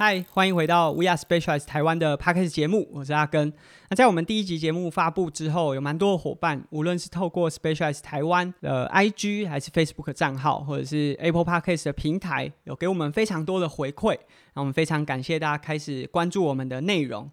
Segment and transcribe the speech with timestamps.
[0.00, 3.52] 嗨，欢迎回到 We Are Specialized 台湾的 Podcast 节目，我是阿根。
[3.90, 14.16] 那在我们第一集节目发布之后，有蛮多的伙伴，无论是透过 Specialized 台湾的 IG 还是 Facebook 账号，或者是 Apple Podcast 的平台，有给我们非常多的回馈。
[14.54, 17.28] 那我们非常感谢大家开始关注我们的内容。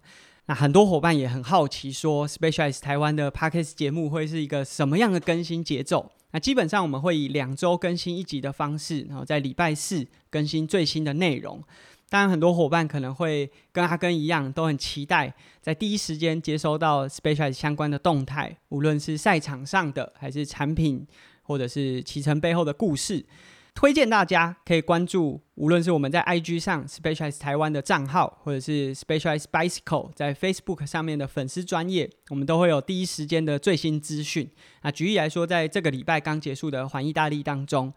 [0.46, 6.10] 那很多伙伴也很好奇，说 Specialized 台湾的 Podcast 节目会是一个什么样的更新节奏？
[6.32, 11.62] 那基本上我们会以两周更新一集的方式，然后在礼拜四更新最新的内容。
[12.08, 21.04] 当然，很多伙伴可能会跟阿根一样，都很期待在第一时间接收到 Specialize 相关的动态，无论是赛场上的，还是产品，
[21.42, 23.26] 或者是骑乘背后的故事。
[23.74, 34.48] 推荐大家可以关注，无论是我们在 IG 上 Specialize 台湾的账号，或者是 Specialize Bicycle 在 Facebook 上面的粉丝专业，我们都会有第一时间的最新资讯。
[34.82, 37.92] 那举例来说，在这个礼拜刚结束的环意大利当中，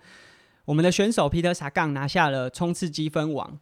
[0.66, 3.58] 我们的选手皮特萨杠拿下了冲刺积分王。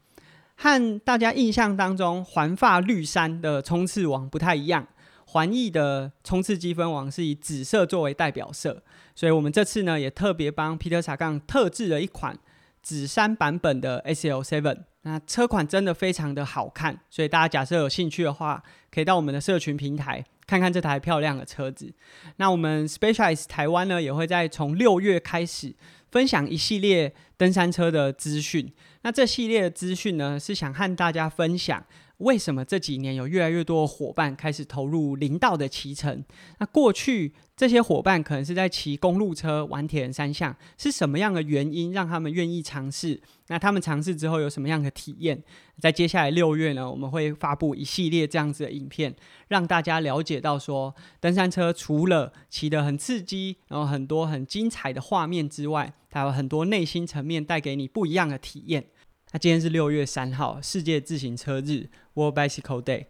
[0.57, 4.87] 和大家印象当中环发绿衫的冲刺王不太一样，
[5.27, 8.83] 环意的冲刺积分王是以紫色作为代表色，
[9.15, 12.35] 所以我们这次呢也特别帮 Peter 查杠特制了一款
[12.81, 21.93] 紫衫版本的 SL Seven，那车款真的非常的好看，所以大家假设有兴趣的话，可以到我们的社群平台看看这台漂亮的车子。
[22.37, 25.75] 那我们 Specialized 台湾呢也会在从六月开始
[26.09, 28.73] 分享一系列登山车的资讯。
[29.07, 31.81] 那这系列的资讯呢，是想和大家分享，
[32.17, 36.21] 为什么这几年有越来越多的伙伴开始投入林道的骑乘？
[36.59, 43.21] 那过去这些伙伴可能是在骑公路车、玩铁人三项，是什么样的原因让他们愿意尝试？
[43.47, 45.41] 那他们尝试之后有什么样的体验？
[45.79, 49.15] 在接下来六月呢，我们会发布一系列这样子的影片，
[49.47, 58.83] 让大家了解到说，登山车除了骑得很刺激，然后很多很精彩的画面之外，它有很多内心层面带给你不一样的体验。
[59.33, 63.07] 那今天是六月三号，世界自行车日 （World Bicycle Day）。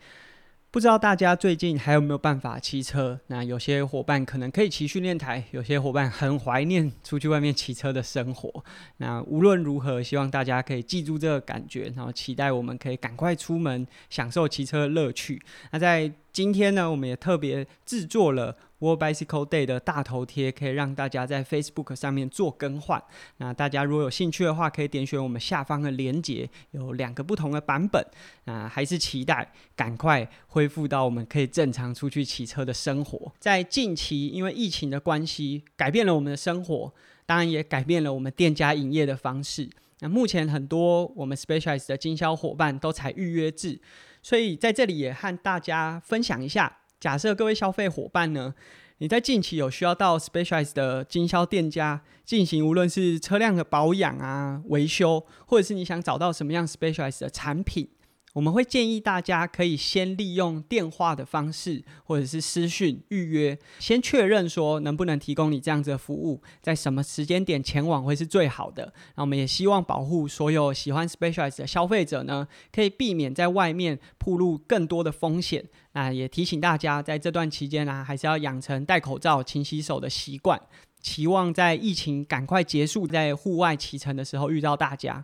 [0.71, 3.19] 不知道大家最近还有没有办法骑车？
[3.27, 8.63] 那有些伙伴可能可以骑训练台，有些伙伴很怀念出去外面骑车的生活。
[8.97, 15.39] 那无论如何，希望大家可以记住这个感觉，然后期待我们可以赶快出门，享受骑车的乐趣。
[15.71, 18.57] 那在今天呢，我们也特别制作了。
[18.79, 23.01] World Bicycle Day 的大头贴可以让大家在 Facebook 上面做更换。
[23.37, 28.05] 那大家如果有兴趣的话，可以点选我们下方的链接，有两个不同的版本。
[28.43, 33.31] 那还是期待赶快恢复到我们可以正常出去骑车的生活。
[33.39, 36.93] 在近期，因为疫情的关系，改变了我们的生活，
[37.25, 39.69] 当然也改变了我们店家营业的方式。
[39.99, 43.79] 那目前很多我们 Specialized 的经销伙伴都采预约制，
[44.21, 46.77] 所以在这里也和大家分享一下。
[46.99, 48.55] 假设各位消费伙伴呢，
[48.97, 57.89] 你在近期有需要到 Specialized 的经销店家进行，无论是车辆的保养啊、维修，或者是你想找到什么样 Specialized 的产品。
[58.33, 68.93] 我们会建议大家可以先利用电话的方式，或者是私讯预约，先确认说能不能提供你这样子的服务，在什么时间点前往会是最好的。
[69.15, 75.65] 那我们也希望保护所有喜欢 Specialized 的消费者呢，可以避免在外面铺露更多的风险。
[75.97, 80.61] 啊也提醒大家，在这段期间呢，还是要养成戴口罩、勤洗手的习惯。
[80.99, 85.23] 期望在疫情赶快结束，在户外骑乘的时候遇到大家。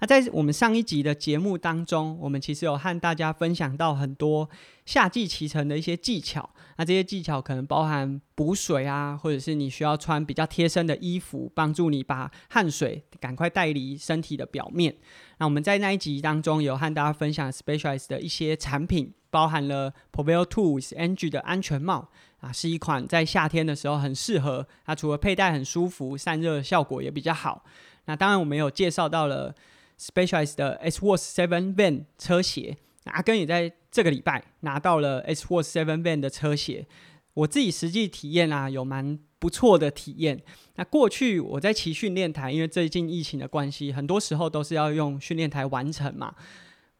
[0.00, 4.48] 那在我们上一集的节目当中，我们其实有和大家分享到很多
[4.84, 6.50] 夏季骑乘的一些技巧。
[6.76, 14.96] 那这些技巧可能包含补水啊，或者是你需要穿比较贴身的衣服，帮助你把汗水赶快带离身体的表面。
[15.38, 24.64] 那我们在那一集当中有和大家分享 Specialized 的一些产品，包含了 Prevail Two with Angie 的安全帽啊，是一款在夏天的时候很适合。
[24.86, 27.64] 它除了佩戴很舒服，散热效果也比较好。
[28.04, 29.52] 那当然我们有介绍到了。
[29.98, 36.88] Specialized 的 S Worth Seven Van 车鞋，阿根也在这个礼拜拿到了 S Worth Seven Van 的车鞋。
[37.34, 40.42] 我自己实际体验啊，有蛮不错的体验。
[40.74, 46.34] 那过去我在骑训练台，因为最近疫情的关系，很多时候都是要用训练台完成嘛。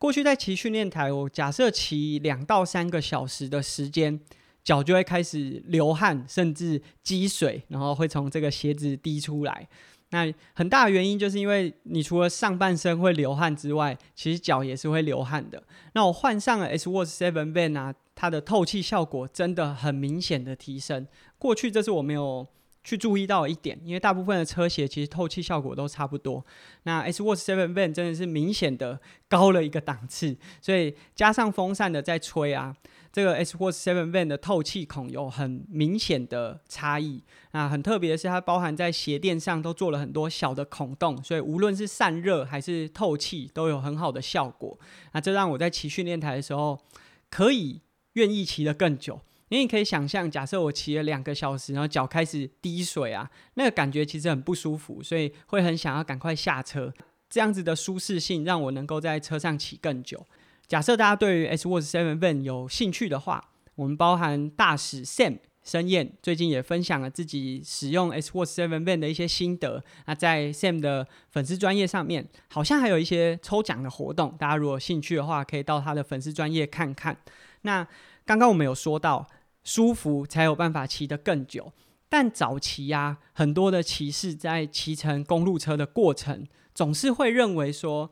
[0.02, 4.18] 过去在骑训练台，我假设骑两到三个小时的时间，
[4.64, 9.68] 脚就会开始流汗，甚至积水，然后会从这个鞋子滴出来。
[10.10, 15.62] 那很大的原因就是因为你除了上半身会流汗之外，其实脚也是会流汗的。
[15.94, 21.06] 那我换上了 S Watch Seven Van 啊，它的透气效果真的很明显的提升。
[21.38, 22.44] 过去这是我没有
[22.84, 26.44] 去注意到一点，因为大部分的车鞋其实透气效果都差不多。
[26.82, 32.76] 那 S Watch Seven Van 真的是明显的高了一个档次，所以加上风扇的在吹啊。
[33.12, 37.22] 这个 S Force Seven Van 的透气孔有很明显的差异。
[37.50, 44.78] 那很特别的是，它包含在鞋垫上都做了很多小的孔洞，所以无论是散热还是透气都有很好的效果。
[45.12, 46.80] 那这让我在骑训练台的时候
[47.28, 47.82] 可以
[48.14, 49.20] 愿意骑得更久。
[49.52, 56.90] 你也可以想象，假设我骑了两个小时，然后脚开始滴水啊，那个感觉其实很不舒服，所以会很想要赶快下车。
[57.28, 60.26] 这样子的舒适性让我能够在车上骑更久。
[60.66, 69.84] 假设大家对于 S Watch Seven Van 有兴趣的话，我们包含大使 Sam 申燕最近也分享了自己使用 S Watch Seven Van 的一些心得。
[70.06, 77.14] 那在 Sam 的粉丝专业上面，好像还有一些抽奖的活动，大家如果兴趣的话，可以到他的粉丝专业看看。
[77.60, 77.86] 那
[78.24, 79.28] 刚刚我们有说到。
[79.64, 81.72] 舒服才有办法骑得更久，
[82.08, 88.10] 但早期呀，很多的骑士在骑乘公路车的过程，总是会认为说，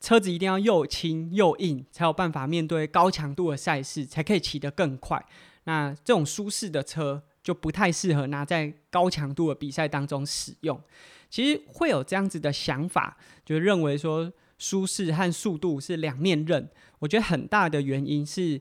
[0.00, 5.24] 车子一定要又轻又硬，才有办法面对高强度的赛事，才可以骑得更快。
[5.64, 10.80] 那这种舒适的车就不太适合拿在高强度的比赛当中使用。
[11.28, 16.70] 其实会有这样子的想法，就认为说舒适和速度是两面刃。
[17.00, 18.60] 我觉得很大的原因是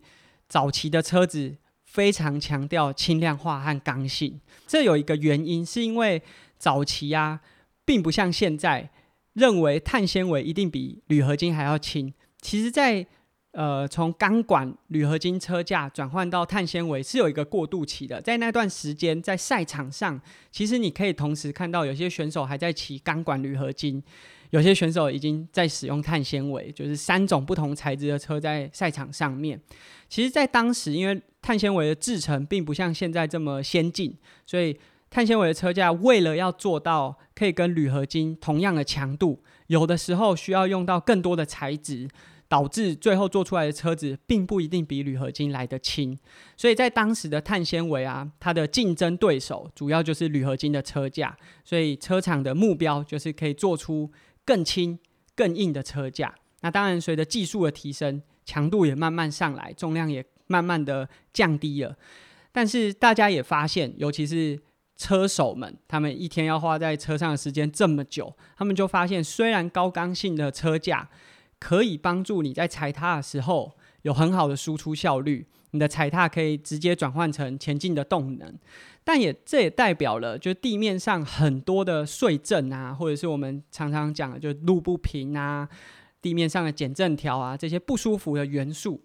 [0.50, 1.58] 早期的车子。
[1.94, 6.20] 非常强调轻量化和刚性，这有一个原因，是因为
[6.58, 7.40] 早期啊，
[7.86, 8.90] 并不像现在
[9.34, 12.12] 认为碳纤维一定比铝合金还要轻。
[12.42, 13.06] 其实，在
[13.52, 18.20] 呃从钢管、铝合金车架转换到碳纤维是有一个过渡期的。
[18.20, 20.20] 在那段时间，在赛场上，
[20.52, 24.02] 其实你可以同时看到有些选手还在骑钢管、铝合金。
[24.54, 29.60] 有些选手已经在使用碳纤维，就是三种不同材质的车在赛场上面。
[30.08, 34.16] 其实，在当时，因为碳纤维的制成并不像现在这么先进，
[34.46, 34.78] 所以
[35.10, 42.08] 碳纤维的车架为了要做到可以跟铝合金同样的强度，有的时候需要用到更多的材质，
[42.48, 46.16] 导致最后做出来的车子并不一定比铝合金来得轻。
[46.56, 51.36] 所以在当时的碳纤维啊，它的竞争对手主要就是铝合金的车架，
[51.66, 54.12] 所以车厂的目标就是可以做出。
[54.46, 55.00] 更轻、
[55.36, 61.96] 更硬的车架，那当然随着技术的提升，强度也慢慢上来，重量也慢慢的降低了。
[62.52, 64.60] 但是大家也发现，尤其是
[64.96, 71.10] 车手们，他们一天要花在车上的时间这么久，他们就发现，虽然高刚性的车架
[71.60, 78.58] 可以帮助你在踩踏的时候有很好的输出效率，你的踩踏可以直接转换成前进的动能。
[79.04, 85.68] 但也这也代表了，就地面上很多的碎震啊，或者是我们常常讲的，就路不平啊，
[86.22, 89.02] 地面上的减震条啊，这些不舒服的元素，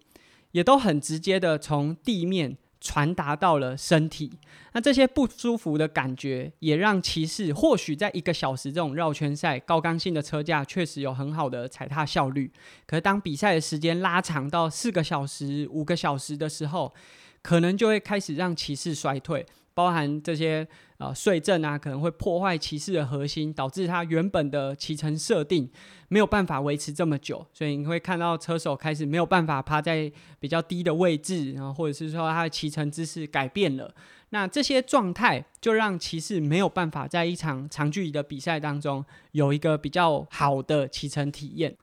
[0.51, 4.31] 也都很直接的从地面传达到了身体。
[4.73, 12.51] 那这些不舒服的感觉，也让骑士或许在一个小时这种绕圈赛，高刚性的车架确实有很好的踩踏效率。
[12.85, 16.93] 可是当比赛的时间拉长到四个小时、五个小时的时候，
[17.41, 19.45] 可能就会开始让骑士衰退。
[19.79, 20.67] 包含这些
[20.97, 25.69] 呃碎震啊，可能会破坏骑士的核心，导致他原本的骑乘设定
[26.09, 27.47] 没有办法维持这么久。
[27.53, 33.89] 所以你会看到车手开始没有办法趴在比较低的位置，然后或者是说他的骑乘姿势改变了。
[34.31, 41.73] 那这些状态就让骑士没有办法在一场长距离的比赛当中有一个比较好的骑乘体验。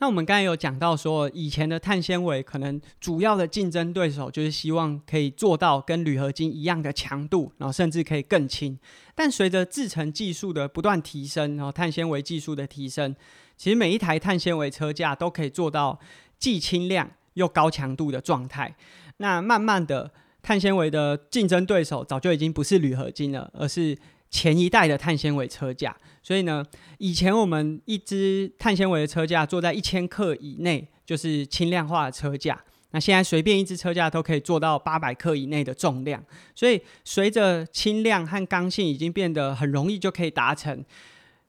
[0.00, 8.78] 那我们刚才有讲到说，以前的碳纤维可能主要的竞争对手就是希望可以做到跟铝合金一样的强度，然后甚至可以更轻。
[9.14, 13.14] 但随着制成技术的不断提升，然后碳纤维技术的提升，
[13.58, 16.00] 其实每一台碳纤维车架都可以做到
[16.38, 18.74] 既轻量又高强度的状态。
[19.18, 23.94] 那慢慢的，碳纤维的竞争对手早就已经不是铝合金了，而是
[24.30, 25.94] 前一代的碳纤维车架。
[26.22, 26.64] 所以呢，
[26.98, 32.62] 以前我们一支碳纤维的车架做在一千克以内，就是轻量化的车架。
[32.92, 36.22] 那现在随便一支车架都可以做到八百克以内的重量。
[36.54, 40.84] 所以随着轻量和刚性已经变得很容易就可以达成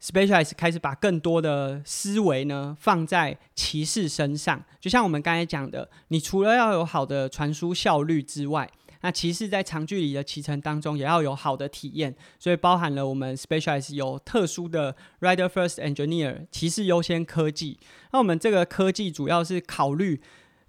[0.01, 4.63] ，Specialized 开始把更多的思维呢放在骑士身上。
[4.79, 8.69] 就像我们刚才讲的，你除了要有好的传输效率之外，
[9.01, 17.79] 那骑士在长距离的骑乘当中也要有好的体验，所以包含了我们 specialize 有特殊的 Rider First Engineer 骑士优先科技。
[18.11, 20.21] 那我们这个科技主要是考虑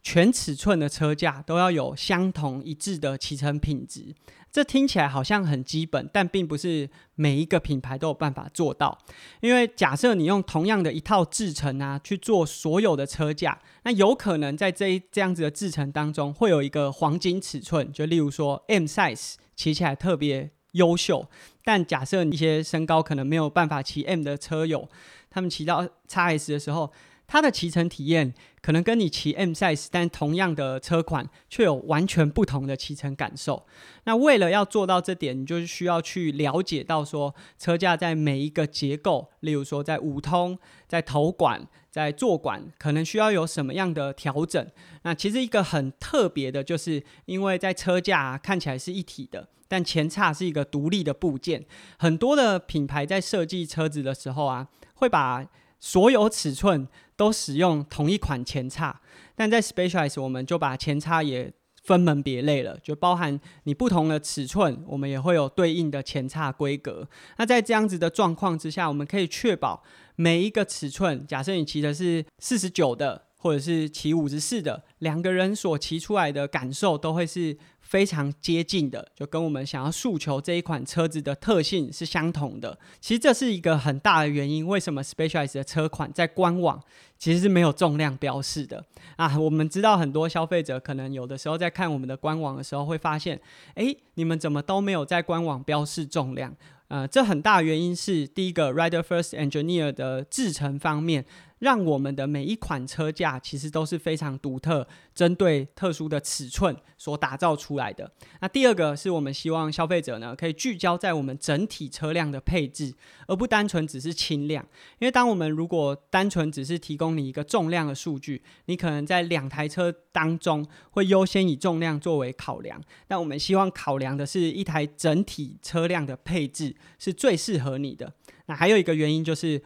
[0.02, 4.14] 全尺寸的车架都要有相同一致的骑乘品质。
[4.50, 8.98] 这听起来好像很基本，但并不是每一个品牌都有办法做到。
[9.40, 21.26] 因为假设你用同样的一套制程啊去做所有的车架，那有可能在这一这样子的制程当中会有一个黄金尺寸，就例如说 M size 骑起来特别优秀，
[21.64, 24.86] 但假设一些身高可能没有办法骑 M 的车友，
[25.30, 26.92] 他们骑到 x S 的时候。
[27.24, 33.66] 它的骑乘体验可能跟你骑 M size，但同样的车款却有完全不同的骑乘感受。
[34.04, 44.64] 那为了要做到这点，你就是需要去了解到说车架在每一个结构，例如说在五通、在头管、在座管，可能需要有什么样的调整。
[45.02, 51.66] 那其实一个很特别的，就是因为在车架看起来是一体的，但前叉是一个独立的部件。
[51.98, 55.44] 很多的品牌在设计车子的时候啊，会把
[55.82, 56.86] 所有尺寸
[57.16, 59.00] 都使用同一款前叉，
[59.34, 67.08] 但在 Specialized 我们就把前叉也分门别类了，就包含你不同的尺寸，我们也会有对应的前叉规格。
[67.38, 69.82] 那在这样子的状况之下，我们可以确保
[70.14, 77.58] 每一个尺寸，假设你骑的是四十九的，或者是骑五十四的，两个人所骑出来的感受都会是。
[77.92, 82.78] 非常接近的，就跟我们想要诉求这一款车子的特性是相同的。
[83.02, 86.82] 其实这是一个很大的原因，为什么 Specialized 的车款在官网
[87.18, 88.82] 其实是没有重量标示的
[89.16, 89.38] 啊？
[89.38, 93.38] 我们知道很多消费者可能有的时候在看我们的官网的时候，会发现，
[93.74, 96.56] 诶，你们怎么都没有在官网标示重量？
[96.88, 101.26] 呃，这很大原因是第一个 Rider First Engineer 的制成方面。
[101.62, 108.10] 让我们的每一款车架其实都是非常独特，针对特殊的尺寸所打造出来的。
[108.40, 112.92] 那第二个是我们希望消费者呢可以聚焦在我们整体车辆的配置，
[113.28, 114.66] 而不单纯只是轻量。
[114.98, 122.82] 因为当我们如果单纯只是提供你一个重量的数据，你可能在两台车当中会优先以重量作为考量。
[123.06, 128.12] 但我们希望考量的是一台整体车辆的配置是最适合你的。
[128.46, 129.62] 那还有一个原因就是。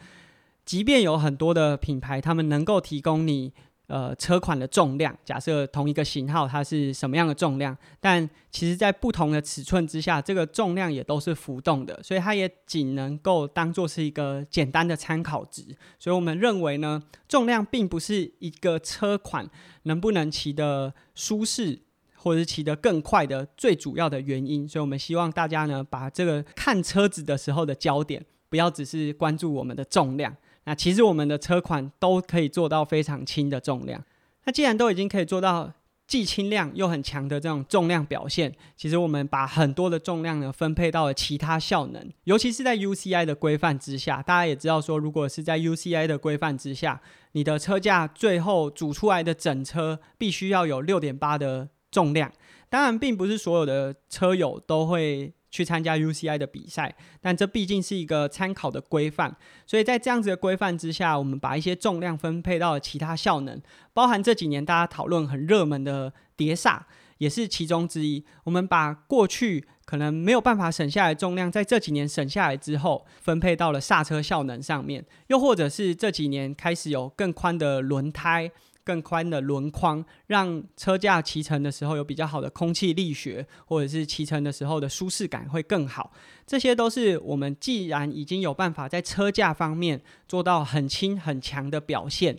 [0.66, 3.52] 即便有很多的品牌，他们能够提供你
[3.86, 15.62] 呃车款的重量，假设同一个型号它是什么样的重量，但其实在不同的尺寸之下，这个重量也都是浮动的，所以它也仅能够当做是一个简单的参考值。
[16.00, 19.48] 所以我们认为呢，重量并不是一个车款
[19.84, 21.78] 能不能骑得舒适
[22.16, 24.68] 或者是骑得更快的最主要的原因。
[24.68, 30.34] 所以我们希望大家呢，把这个看车子的时候的焦点，不要只是关注我们的重量。
[30.66, 34.04] 那其实我们的车款都可以做到非常轻的重量。
[34.44, 35.72] 那既然都已经可以做到
[36.06, 44.22] 既轻量又很强的这种重量表现，其实我们把很多的重量呢分配到了其他效能，尤其是在 UCI 的规范之下。
[44.22, 47.00] 大家也知道说，如果是在 UCI 的规范之下，
[47.32, 52.30] 你的车架最后组出来的整车必须要有六点八的重量。
[52.68, 55.32] 当然，并不是所有的车友都会。
[55.56, 59.34] 去参加 UCI 的比赛，但这毕竟是一个参考的规范，
[59.66, 63.58] 所以在这样子的规范之下，我们把一些重量分配到了其他效能，
[63.94, 66.86] 包含这几年大家讨论很热门的碟刹，
[67.16, 68.22] 也是其中之一。
[68.44, 78.50] 我们把过去可能没有办法省下来重量，在这几年省下来之后，分配到了刹车效能上面，又或者是这几年开始有更宽的轮胎。
[78.86, 86.12] 更宽的轮框，让车架骑乘的时候有比较好的空气力学，或者是骑乘的时候的舒适感会更好。
[86.46, 92.38] 这些都是我们既然已经有办法在车架方面做到很轻很强的表现，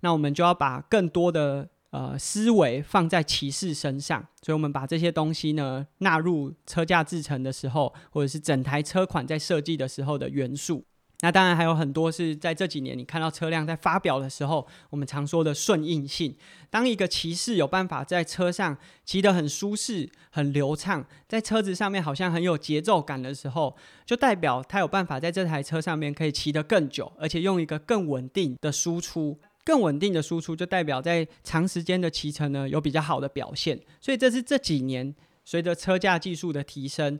[0.00, 4.22] 那我们就要把更多的呃思维放在骑士身上。
[4.42, 10.84] 所以，我们把这些东西呢纳入车架制成的时候，或者是整台车款在设计的时候的元素。
[11.20, 16.36] 那当然还有很多是在这几年你看到车辆在发表的时候，我们常说的顺应性。
[16.68, 29.38] 当一个骑士有办法在车上骑得很舒适、很流畅，在车子上面好像很有节奏感的时候，就代表他有办法在这台车上面可以骑得更久，而且用一个更稳定的输出。
[29.64, 33.80] 更稳定的输出就代表在长时间的骑乘呢有比较好的表现。
[34.00, 35.14] 所以这是这几年。
[35.46, 37.18] 随着车架技术的提升，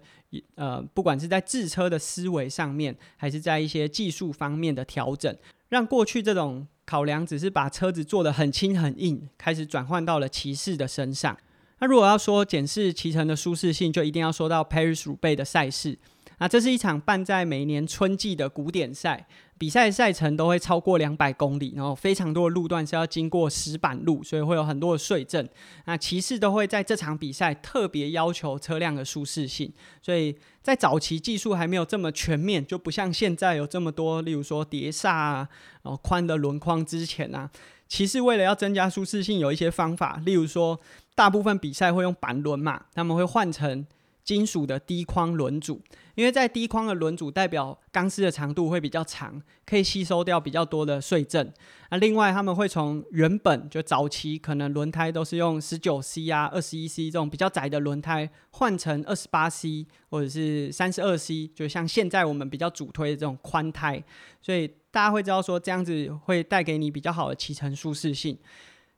[0.56, 5.34] 呃，不管是在制车的思维上面，还是在一些技术方面的调整，
[5.68, 11.38] 让过去这种考量只是把车子做得很轻很硬，开始转换到了骑士的身上。
[11.78, 15.96] 那如果要说检视骑乘的舒适性，就一定要说到 Paris r o u b a 的赛事。
[16.38, 19.26] 那这是一场办在每年春季的古典赛。
[19.58, 25.48] 比赛赛程都会超过两百公里，然后非常多的路段是要经过石板路，所以会有很多的碎震。
[25.86, 35.48] 那骑士都会在这场比赛特别要求车辆的舒适性，所以在早期技术还没有这么全面，就不像现在有这么多，例如说碟刹啊，
[35.84, 37.50] 然后宽的轮框之前啊，
[37.88, 40.78] 骑士为了要增加舒适性，有一些方法，例如说
[41.14, 43.86] 大部分比赛会用板轮嘛，他们会换成。
[44.26, 45.80] 金属的低框轮组，
[46.16, 51.54] 因为在低框的轮组代表钢丝的长度会比较长，可以吸收掉比较多的碎震。
[51.92, 64.02] 那另外他们会从原本就早期可能轮胎都是用十九 C 啊、二十一 C 这种比较窄的轮胎，换成二十八 C 或者是三十二 C，就像现在我们比较主推的这种宽胎，
[64.42, 68.36] 所以大家会知道说这样子会带给你比较好的骑乘舒适性。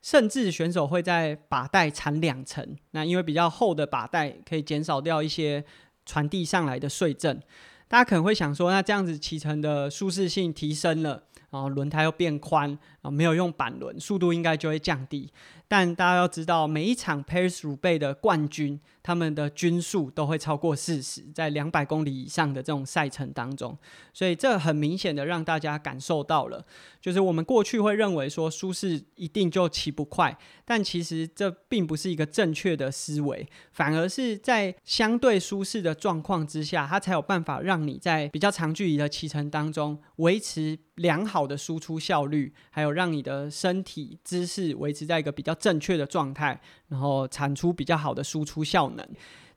[0.00, 5.64] 甚至选手会在把带缠两层，那因为比较厚的把带可以减少掉一些
[6.06, 7.40] 传递上来的碎震。
[7.88, 15.30] 大家可能会想说，那这样子骑乘的舒适性提升了，然后轮胎又变宽，啊，没有用板轮，速度应该就会降低。
[15.70, 23.76] 但大家要知道，每一场 Paris 乳贝的冠军，他们的均速都会超过四十，在两百公里以上的这种赛程当中，
[24.14, 26.64] 所以这很明显的让大家感受到了，
[27.02, 45.54] 就是我们过去会认为说舒适一定就骑不快，但其实这并不是一个正确的思维，反而是在相对舒适的状况之下，它才有办法让你在比较长距离的骑乘当中维持良好好的输出效率，还有让你的身体姿势维持在一个比较。
[45.58, 49.06] 正确的状态，然后产出比较好的输出效能。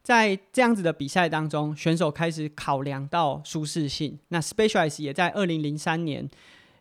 [0.01, 4.19] 在这样子的比赛当中，选手开始考量到舒适性。
[4.29, 6.27] 那 Specialized 也在二零零三年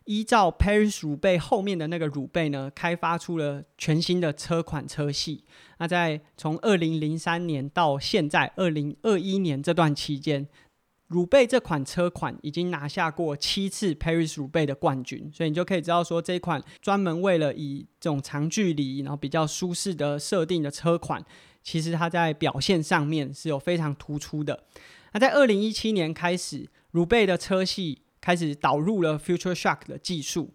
[0.05, 5.45] 依照 Paris 乳背后面的那个乳背呢，开发出了全新的车款车系。
[5.77, 10.47] 那在从二零零三年到现在二零二一年这段期间。
[11.11, 21.21] 乳贝这款车款已经拿下过七次 Paris 乳贝的冠军，所以你就可以知道说，这款专门为了以这种长距离然后比较舒适的设定的车款，
[21.61, 24.63] 其实它在表现上面是有非常突出的。
[25.11, 30.53] 那在二零一七年开始，乳贝的车系开始导入了 Future Shock 的技术。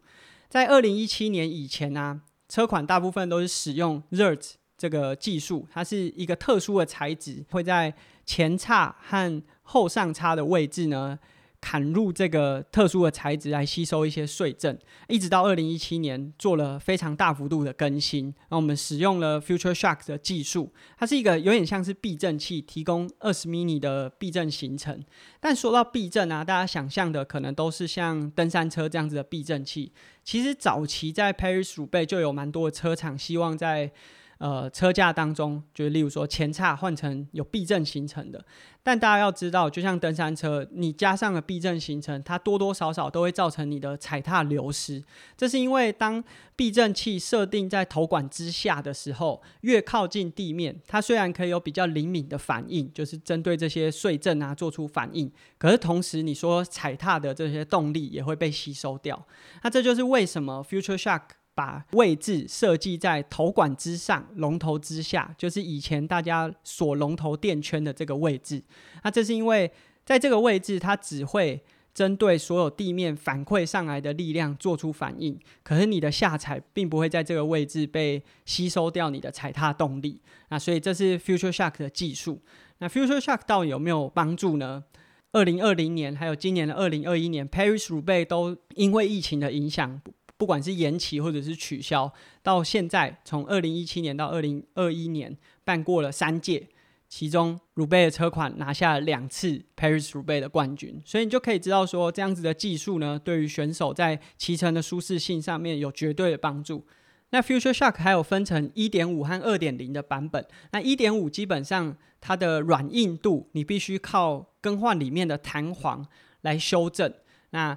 [0.48, 7.92] 在二零一七年以前呢，车款大部分都是使用 Zert 这个技术，它是一个特殊的材质，会在
[8.24, 11.18] 前叉和后上叉的位置呢，
[11.60, 18.32] 砍入这个特殊的材质来吸收一些碎震，一直到二零一七年做了非常大幅度的更新。
[18.50, 25.02] 那我们使用了 Future Shock 的技术，它是一个有点像是避震器，提供二十 mini 的避震行程。
[25.40, 29.92] 但说到避震啊，大家想象的可能都是像登山车这样子的避震器。
[30.22, 33.90] 其实早期在 Paris 乳贝就有蛮多的车厂希望在
[34.38, 38.44] 呃，车架当中，就是例如说前叉换成有避震形成的，
[38.82, 45.02] 但大家要知道，就像登山车，你加上了避震形成，它多多少少都会造成你的踩踏流失。
[45.38, 46.22] 这是因为当
[46.54, 59.26] 避震器设定在头管之下的时候，越靠近地面，它虽然可以有比较灵敏的反应，就是针对这些碎震啊做出反应，可是同时你说踩踏的这些动力也会被吸收掉。
[59.62, 61.22] 那这就是为什么 Future Shock。
[61.56, 68.62] 把位置设计在头管之上、龙头之下，就是以前大家锁龙头垫圈的这个位置。
[69.02, 69.68] 那这是因为
[70.04, 71.60] 在这个位置，它只会
[71.94, 80.20] 针对所有地面反馈上来的力量做出反应，可是你的下踩并不会在这个位置被吸收掉你的踩踏动力。
[80.50, 82.42] 那所以这是 Future Shock 的技术。
[82.78, 84.84] 那 Future Shock 到底有没有帮助呢？
[85.32, 90.00] 二零二零年还有今年的二零二一年，Paris 乳贝都因为疫情的影响。
[90.36, 96.68] 不管是延期或者是取消，到现在从二零一七年到二零二一年办过了三届，
[97.08, 106.84] 其中鲁贝的车款拿下了两次 Paris 鲁贝的冠军，所以你就可以知道说，这样子的技术呢，对于选手在骑乘的舒适性上面有绝对的帮助。
[107.30, 116.06] 那 Future Shock 还有分成一点五和二点零的版本，那一点五基本上它的软硬度，你必须靠更换里面的弹簧
[116.42, 117.12] 来修正。
[117.50, 117.76] 那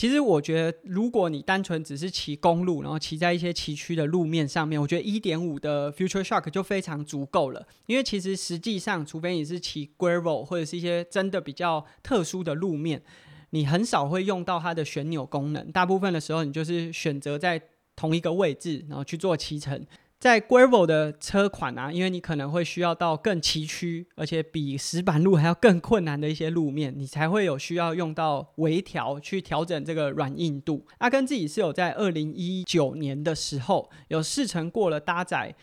[0.00, 7.66] 其实我觉得，如果你单纯只是骑公路，然后骑在一些崎岖的路面上面，我觉得一点五的 Future Shock 就非常足够了。
[7.84, 13.02] 因为其实实际上，除非你是骑 Gravel 或者是一些真的比较特殊的路面，
[13.50, 15.70] 你很少会用到它的旋钮功能。
[15.70, 17.60] 大部分的时候，你就是选择在
[17.94, 19.86] 同一个位置，然后去做骑乘。
[20.20, 30.86] 在 Gravel 的车款啊，因为你可能会需要到更崎岖，而且比石板路还要更困难的一些路面，你才会有需要用到微调去调整这个软硬度。
[30.98, 35.54] 阿根自己是有在二零一九年的时候有试乘过了搭载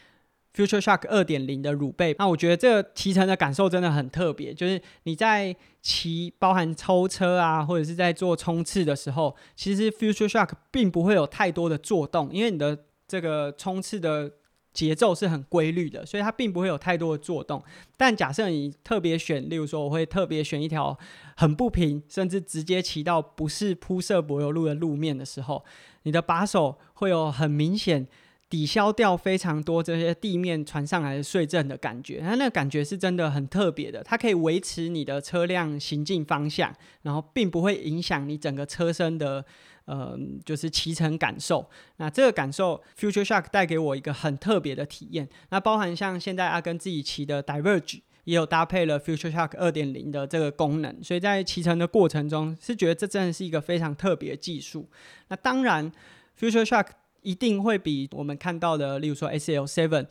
[0.55, 14.31] Future Shock 二点零的乳背，那我觉得这个骑乘的感受真的很特别，就是你在骑包含抽车啊，或者是在做冲刺的时候，其实 Future Shock 并不会有太多的作动，因为你的这个冲刺的。
[14.77, 17.59] 节奏是很规律的，所以它并不会有太多的作动。
[17.97, 20.95] 但假设你特别选，例如说，我会特别选一条
[21.35, 25.65] 很不平，甚至直接骑到不是铺设柏油路的路面的时候，
[26.03, 28.07] 你的把手会有很明显
[28.51, 34.03] 抵消掉非常多这些地面传上来的碎震的感觉，它那个感觉是真的很特别的。
[34.03, 39.43] 它可以维持你的车辆行进方向，然后并不会影响你整个车身的
[39.87, 41.67] 呃，就是骑乘感受。
[41.97, 45.27] 那这个感受，Future Shock 带给我一个很特别的体验。
[45.49, 54.87] 那包含像现在阿根自己骑的 Diverge 也有搭配了 Future Shock 二点零的这个功能，所以在骑乘的过程中是觉得这真的是一个非常特别的技术。
[55.29, 55.91] 那当然
[56.39, 56.89] ，Future Shock。
[57.23, 60.07] 一定会比我们看到的，例如说 S L Seven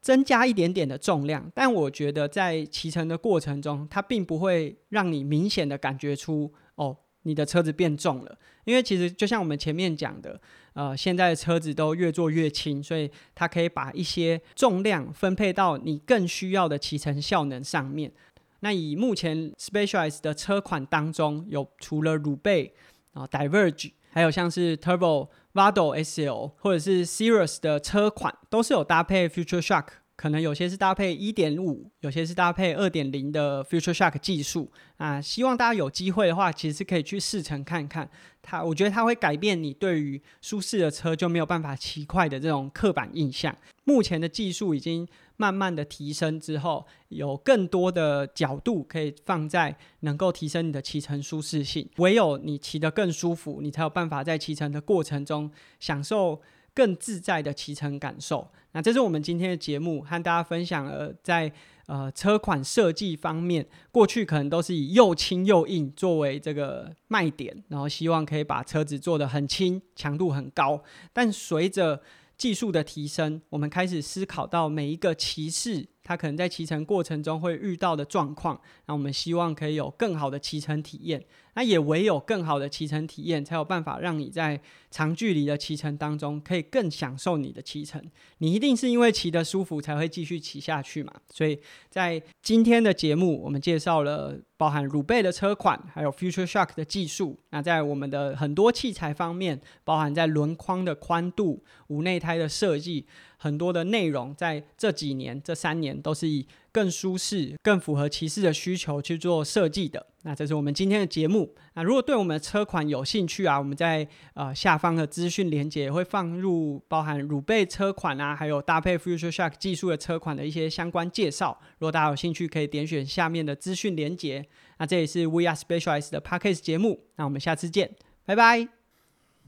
[0.00, 8.38] 增加一点点的重量，但我觉得在骑乘的过程中，它并不会让你明显的感觉出哦，你的车子变重了。
[8.64, 10.40] 因为其实就像我们前面讲的，
[10.74, 18.12] 呃，现在的车子都越做越轻，所以它可以把一些重量分配到你更需要的骑乘效能上面。
[18.60, 22.74] 那以目前 Specialized 的车款当中，有除了鲁贝
[23.12, 25.28] 啊 Diverge，还有像是 Turbo。
[25.52, 29.86] Vado SL 或者是 Sirius 的车款都是有搭配 Future Shock，
[30.20, 35.18] 可能有些是搭配一点五，有些是搭配二点零的 Future Shock 技术啊。
[35.18, 38.06] 希望大家有机会的话，其实可以去试乘看看。
[38.42, 43.56] 它，我觉得它会改变你对于舒适的车就没有办法骑快的这种刻板印象。
[43.84, 45.08] 目前的技术已经。
[45.40, 51.88] 慢慢的提升之后，有更多的角度可以放在能够提升你的骑乘舒适性。
[51.96, 56.38] 唯有你骑得更舒服，你才有办法在骑乘的过程中享受
[56.74, 58.50] 更自在的骑乘感受。
[58.72, 61.52] 那这是我们今天的节目，和大家分享了在
[61.86, 70.82] 呃车款设计方面，过去可能都是以又轻又硬作为这个卖点，然后希望可以把车子做得很轻，强度很高。
[71.12, 72.00] 但随着
[72.36, 81.24] 技术的提升，我们开始思考到每一个骑士他可能在骑乘过程中会遇到的状况，那我们希望可以有更好的骑乘体验。
[81.54, 88.02] 那也唯有更好的骑乘体验，才有办法让你在长距离的骑乘当中可以更享受你的骑乘。
[88.38, 91.12] 你一定是因为骑得舒服才会继续骑下去嘛？
[91.28, 91.56] 所以
[91.88, 97.38] 在今天的节目，我们介绍了包含乳贝的车款，还有 Future Shock 的技术。
[97.50, 103.06] 那在我们的很多器材方面，包含在轮框的宽度、无内胎的设计。
[103.42, 110.06] 很多的内容在这几年、这三年都是以更舒适、更符合骑士的需求去做设计的。
[110.22, 111.54] 那这是我们今天的节目。
[111.72, 121.58] 那如果对我们的车款有兴趣啊，我们在呃下方的资讯连接也会放入包含乳贝车款啊，还有搭配 Future Shock 技术的车款的一些相关介绍。
[121.78, 124.44] 如果大家有兴趣，可以点选下面的资讯连接。
[124.76, 127.06] 那这里是 We Are Specialized 的 Podcast 节目。
[127.16, 128.79] 那我们下次见，拜拜。